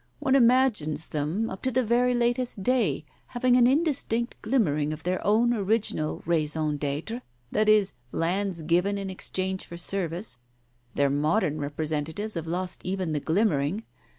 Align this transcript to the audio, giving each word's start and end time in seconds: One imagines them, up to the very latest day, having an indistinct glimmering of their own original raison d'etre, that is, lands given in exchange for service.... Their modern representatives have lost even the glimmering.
One 0.17 0.33
imagines 0.33 1.05
them, 1.05 1.47
up 1.51 1.61
to 1.61 1.69
the 1.69 1.83
very 1.85 2.15
latest 2.15 2.63
day, 2.63 3.05
having 3.27 3.55
an 3.55 3.67
indistinct 3.67 4.33
glimmering 4.41 4.93
of 4.93 5.03
their 5.03 5.23
own 5.23 5.53
original 5.53 6.23
raison 6.25 6.77
d'etre, 6.77 7.21
that 7.51 7.69
is, 7.69 7.93
lands 8.11 8.63
given 8.63 8.97
in 8.97 9.11
exchange 9.11 9.63
for 9.65 9.77
service.... 9.77 10.39
Their 10.95 11.11
modern 11.11 11.59
representatives 11.59 12.33
have 12.33 12.47
lost 12.47 12.81
even 12.83 13.11
the 13.13 13.19
glimmering. 13.19 13.83